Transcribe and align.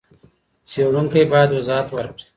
څېړونکی 0.69 1.23
بايد 1.31 1.49
وضاحت 1.57 1.87
ورکړي. 1.93 2.23